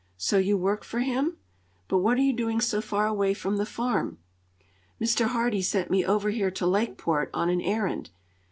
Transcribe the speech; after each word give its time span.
So 0.17 0.39
you 0.39 0.57
work 0.57 0.83
for 0.83 1.01
him? 1.01 1.37
But 1.87 1.99
what 1.99 2.17
are 2.17 2.23
you 2.23 2.33
doing 2.33 2.59
so 2.59 2.81
far 2.81 3.05
away 3.05 3.35
from 3.35 3.57
the 3.57 3.67
farm?" 3.67 4.17
"Mr. 4.99 5.27
Hardee 5.27 5.61
sent 5.61 5.91
me 5.91 6.03
over 6.03 6.31
here, 6.31 6.49
to 6.49 6.65
Lakeport, 6.65 7.29
on 7.35 7.51
an 7.51 7.61
errand." 7.61 8.09